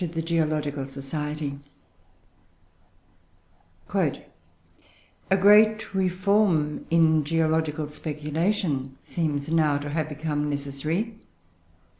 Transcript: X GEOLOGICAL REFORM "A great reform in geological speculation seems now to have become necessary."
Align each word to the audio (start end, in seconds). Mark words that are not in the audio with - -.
X 0.03 0.23
GEOLOGICAL 0.23 0.81
REFORM 0.83 1.59
"A 5.29 5.37
great 5.37 5.93
reform 5.93 6.87
in 6.89 7.23
geological 7.23 7.87
speculation 7.87 8.97
seems 8.99 9.51
now 9.51 9.77
to 9.77 9.89
have 9.91 10.09
become 10.09 10.49
necessary." 10.49 11.19